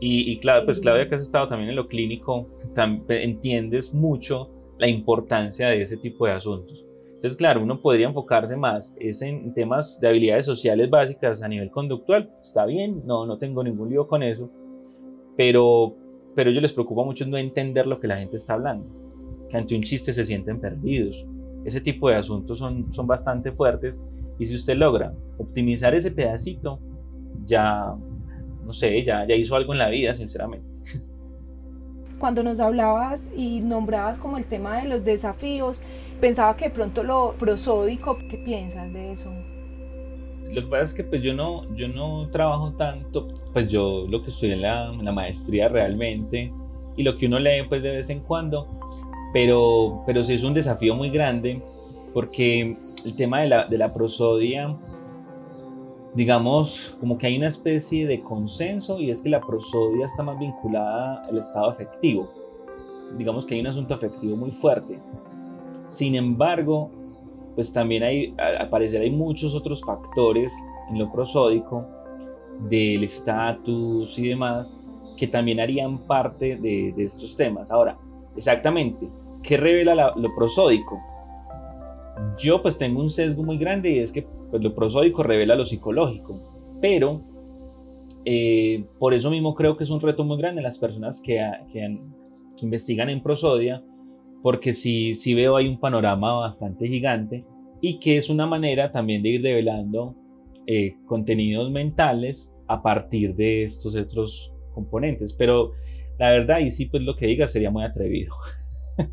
[0.00, 2.48] Y, y claro, pues Claudia, que has estado también en lo clínico,
[3.08, 6.84] entiendes mucho la importancia de ese tipo de asuntos.
[7.22, 11.70] Entonces, claro, uno podría enfocarse más es en temas de habilidades sociales básicas a nivel
[11.70, 12.28] conductual.
[12.42, 14.50] Está bien, no, no tengo ningún lío con eso.
[15.36, 15.94] Pero,
[16.34, 18.90] pero ellos les preocupa mucho no entender lo que la gente está hablando
[19.48, 21.24] que ante un chiste se sienten perdidos.
[21.64, 24.02] Ese tipo de asuntos son, son bastante fuertes
[24.40, 26.80] y si usted logra optimizar ese pedacito,
[27.46, 27.94] ya,
[28.64, 30.71] no sé, ya, ya hizo algo en la vida, sinceramente.
[32.22, 35.82] Cuando nos hablabas y nombrabas como el tema de los desafíos,
[36.20, 39.28] pensaba que de pronto lo prosódico, ¿qué piensas de eso?
[40.52, 44.22] lo que pasa es que pues yo no, yo no trabajo tanto, pues yo lo
[44.22, 46.52] que estoy en la, en la maestría realmente
[46.96, 48.68] y lo que uno lee pues de vez en cuando,
[49.32, 51.60] pero, pero sí es un desafío muy grande
[52.14, 54.72] porque el tema de la, de la prosodia,
[56.14, 60.38] digamos, como que hay una especie de consenso y es que la prosodia está más
[60.38, 62.30] vinculada al estado afectivo.
[63.16, 64.98] Digamos que hay un asunto afectivo muy fuerte.
[65.86, 66.90] Sin embargo,
[67.54, 70.52] pues también hay, al parecer hay muchos otros factores
[70.90, 71.86] en lo prosódico
[72.68, 74.72] del estatus y demás
[75.16, 77.70] que también harían parte de, estos temas.
[77.70, 77.96] Ahora,
[78.36, 79.08] exactamente,
[79.42, 81.00] ¿qué revela lo prosódico?
[82.40, 85.64] Yo pues tengo un sesgo muy grande y es que pues, lo prosódico revela lo
[85.64, 86.38] psicológico,
[86.82, 87.22] pero
[88.26, 91.98] eh, por eso mismo creo que es un reto muy grande las personas que, que,
[92.60, 93.82] investigan en prosodia,
[94.42, 97.44] porque si sí veo ahí un panorama bastante gigante
[97.80, 100.14] y que es una manera también de ir develando
[100.66, 105.32] eh, contenidos mentales a partir de estos otros componentes.
[105.32, 105.72] Pero
[106.18, 108.36] la verdad, y sí, pues lo que diga sería muy atrevido.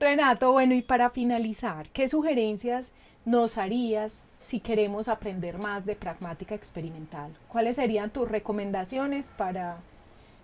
[0.00, 6.54] Renato, bueno, y para finalizar, ¿qué sugerencias nos harías si queremos aprender más de pragmática
[6.54, 7.32] experimental?
[7.48, 9.78] ¿Cuáles serían tus recomendaciones para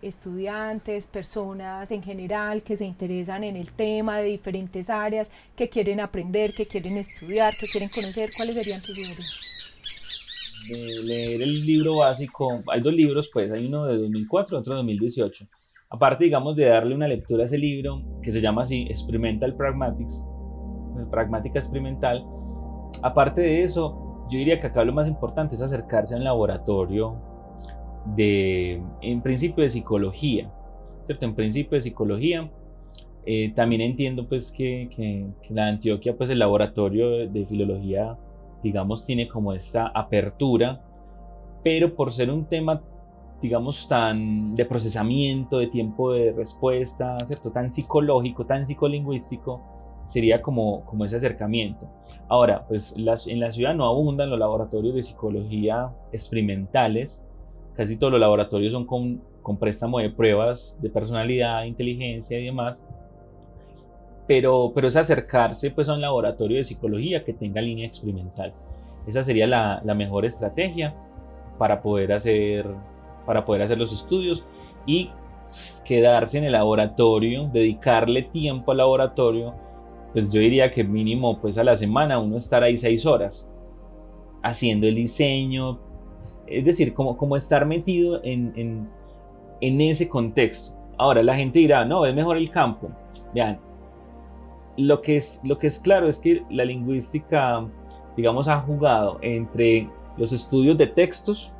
[0.02, 6.00] estudiantes, personas en general que se interesan en el tema de diferentes áreas, que quieren
[6.00, 8.30] aprender, que quieren estudiar, que quieren conocer?
[8.36, 8.96] ¿Cuáles serían tus?
[10.68, 14.74] De leer el libro básico, hay dos libros, pues hay uno de 2004 y otro
[14.74, 15.46] de 2018
[15.94, 20.26] Aparte, digamos, de darle una lectura a ese libro, que se llama así, Experimental Pragmatics,
[21.08, 22.24] Pragmática Experimental,
[23.02, 27.16] aparte de eso, yo diría que acá lo más importante es acercarse a un laboratorio
[28.16, 30.50] de, en principio, de psicología,
[31.06, 31.24] ¿cierto?
[31.24, 32.50] En principio de psicología.
[33.26, 38.18] Eh, también entiendo pues que, que, la Antioquia, pues el laboratorio de filología,
[38.62, 40.82] digamos, tiene como esta apertura,
[41.62, 42.82] pero por ser un tema
[43.44, 47.50] digamos, tan de procesamiento, de tiempo de respuesta, ¿cierto?
[47.50, 49.60] Tan psicológico, tan psicolingüístico,
[50.06, 51.88] sería como, como ese acercamiento.
[52.28, 57.22] Ahora, pues en la ciudad no abundan los laboratorios de psicología experimentales,
[57.76, 62.82] casi todos los laboratorios son con, con préstamo de pruebas de personalidad, inteligencia y demás,
[64.26, 68.54] pero, pero es acercarse pues a un laboratorio de psicología que tenga línea experimental.
[69.06, 70.94] Esa sería la, la mejor estrategia
[71.58, 72.66] para poder hacer
[73.26, 74.44] para poder hacer los estudios
[74.86, 75.10] y
[75.84, 79.54] quedarse en el laboratorio, dedicarle tiempo al laboratorio,
[80.14, 83.50] pues yo diría que mínimo pues a la semana uno estar ahí seis horas
[84.42, 85.80] haciendo el diseño,
[86.46, 88.88] es decir, como, como estar metido en,
[89.60, 90.74] en, ese contexto.
[90.96, 92.90] Ahora la gente dirá, no, es mejor el campo.
[93.34, 93.58] Vean,
[94.76, 97.66] lo que es, lo que es claro es que la lingüística,
[98.16, 101.54] digamos, ha jugado entre los estudios de textos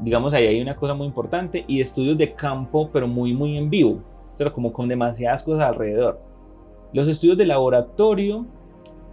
[0.00, 3.68] digamos, ahí hay una cosa muy importante y estudios de campo, pero muy, muy en
[3.68, 4.02] vivo,
[4.36, 6.20] pero como con demasiadas cosas alrededor.
[6.92, 8.46] Los estudios de laboratorio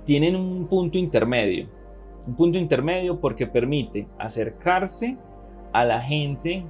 [0.06, 1.68] tienen un punto intermedio,
[2.26, 5.18] un punto intermedio porque permite acercarse
[5.74, 6.63] a la gente,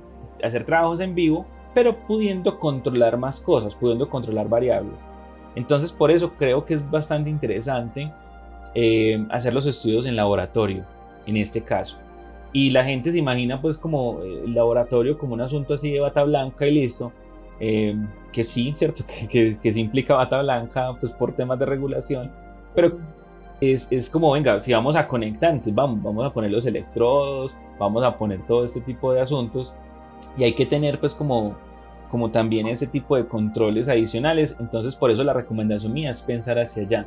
[0.44, 5.06] hacer trabajos en vivo, pero pudiendo controlar más cosas, pudiendo controlar variables.
[5.56, 8.12] Entonces, por eso creo que es bastante interesante
[8.76, 10.84] eh, hacer los estudios en laboratorio,
[11.26, 11.98] en este caso.
[12.54, 16.24] Y la gente se imagina pues como el laboratorio como un asunto así de bata
[16.24, 17.12] blanca y listo.
[17.60, 17.96] Eh,
[18.32, 19.04] que sí, ¿cierto?
[19.20, 22.32] Que, que, que, sí implica bata blanca pues por temas de regulación.
[22.76, 22.98] Pero
[23.62, 27.56] es, es como, venga, si vamos a conectar, entonces vamos, vamos a poner los electrodos,
[27.80, 29.74] vamos a poner todo este tipo de asuntos.
[30.38, 31.56] Y hay que tener pues como,
[32.10, 34.56] como también ese tipo de controles adicionales.
[34.60, 37.06] Entonces por eso la recomendación mía es pensar hacia allá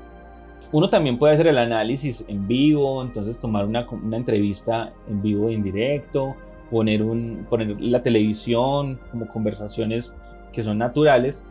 [0.73, 5.49] uno también puede hacer el análisis en vivo, entonces tomar una, una entrevista en vivo
[5.49, 6.37] e indirecto,
[6.71, 10.17] poner, un, poner la televisión como conversaciones
[10.53, 11.45] que son naturales,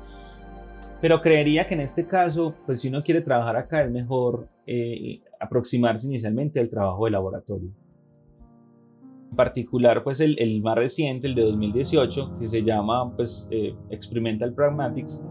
[1.02, 5.20] pero creería que en este caso, pues si uno quiere trabajar acá es mejor eh,
[5.40, 7.70] aproximarse inicialmente al trabajo de laboratorio.
[9.30, 14.54] En particular, pues el, más reciente, el de 2018, que se llama pues, eh, Experimental
[14.54, 15.24] Pragmatics,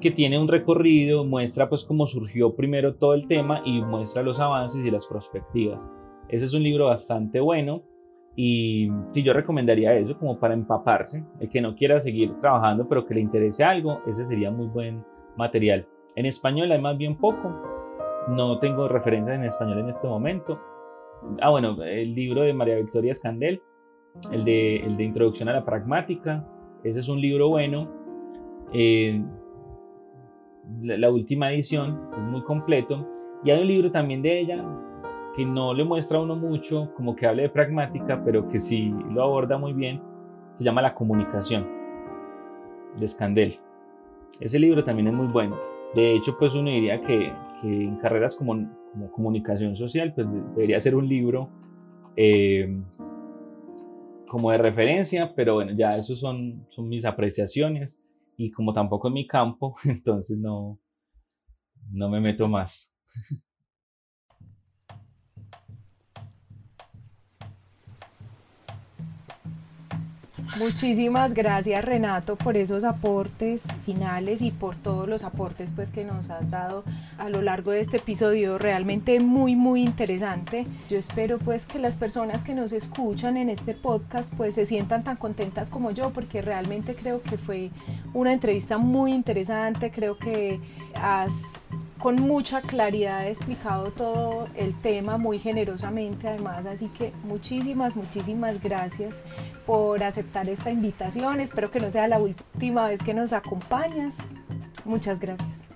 [0.00, 4.40] que tiene un recorrido, muestra pues cómo surgió primero todo el tema y muestra los
[4.40, 5.88] avances y las perspectivas.
[6.28, 7.82] Ese es un libro bastante bueno
[8.36, 11.24] y si yo recomendaría eso como para empaparse.
[11.40, 15.04] El que no quiera seguir trabajando pero que le interese algo, ese sería muy buen
[15.36, 15.86] material.
[16.16, 17.52] En español hay más bien poco,
[18.28, 20.60] no tengo referencias en español en este momento.
[21.40, 23.62] Ah, bueno, el libro de María Victoria Escandel,
[24.32, 26.44] el de, el de Introducción a la Pragmática,
[26.84, 27.88] ese es un libro bueno.
[28.72, 29.22] Eh,
[30.82, 33.08] la, última edición, es muy completo.
[33.42, 34.64] Y hay un libro también de ella
[35.34, 38.94] que no le muestra a uno mucho, como que hable de pragmática, pero que sí
[39.10, 40.00] lo aborda muy bien,
[40.56, 41.66] se llama La comunicación,
[42.96, 43.54] de Scandel.
[44.38, 45.58] Ese libro también es muy bueno.
[45.94, 48.68] De hecho, pues uno diría que, que en carreras como,
[49.12, 51.50] comunicación social, pues debería ser un libro
[52.16, 52.80] eh,
[54.28, 58.02] como de referencia, pero bueno, ya eso son, son mis apreciaciones
[58.36, 60.78] y como tampoco es mi campo, entonces no,
[61.90, 62.96] no me meto más.
[70.56, 76.30] Muchísimas gracias Renato por esos aportes finales y por todos los aportes pues que nos
[76.30, 76.84] has dado
[77.18, 80.66] a lo largo de este episodio realmente muy muy interesante.
[80.88, 85.02] Yo espero pues que las personas que nos escuchan en este podcast pues se sientan
[85.02, 87.70] tan contentas como yo porque realmente creo que fue
[88.12, 90.60] una entrevista muy interesante, creo que
[90.94, 91.64] has
[91.98, 99.22] con mucha claridad explicado todo el tema muy generosamente además, así que muchísimas, muchísimas gracias
[99.64, 101.40] por aceptar esta invitación.
[101.40, 104.18] Espero que no sea la última vez que nos acompañas.
[104.84, 105.66] Muchas gracias.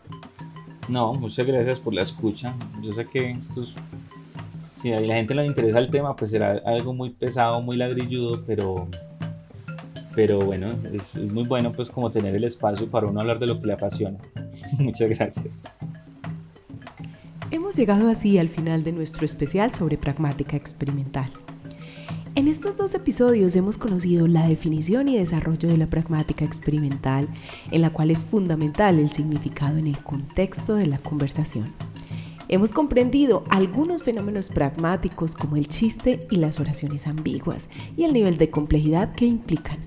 [0.89, 2.55] No, muchas gracias por la escucha.
[2.83, 3.39] Yo sé que
[4.73, 8.43] si a la gente le interesa el tema, pues será algo muy pesado, muy ladrilludo,
[8.47, 8.89] pero,
[10.15, 13.47] pero bueno, es, es muy bueno pues como tener el espacio para uno hablar de
[13.47, 14.19] lo que le apasiona.
[14.79, 15.63] muchas gracias.
[17.51, 21.31] Hemos llegado así al final de nuestro especial sobre pragmática experimental.
[22.35, 27.27] En estos dos episodios hemos conocido la definición y desarrollo de la pragmática experimental,
[27.71, 31.73] en la cual es fundamental el significado en el contexto de la conversación.
[32.49, 38.37] Hemos comprendido algunos fenómenos pragmáticos como el chiste y las oraciones ambiguas y el nivel
[38.37, 39.79] de complejidad que implican.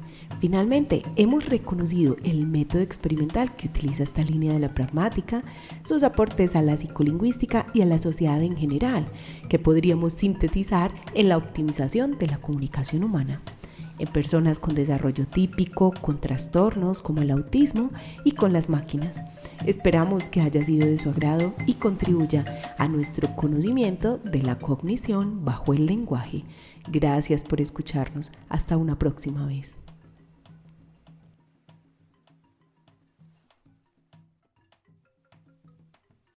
[0.42, 5.44] Finalmente, hemos reconocido el método experimental que utiliza esta línea de la pragmática,
[5.84, 9.08] sus aportes a la psicolingüística y a la sociedad en general,
[9.50, 13.40] que podríamos sintetizar en la optimización de la comunicación humana
[14.00, 17.92] en personas con desarrollo típico, con trastornos como el autismo
[18.24, 19.22] y con las máquinas.
[19.68, 25.46] Esperamos que haya sido de su agrado y contribuya a nuestro conocimiento de la cognición
[25.46, 26.46] bajo el lenguaje.
[26.92, 28.32] Gracias por escucharnos.
[28.50, 29.81] Hasta una próxima vez.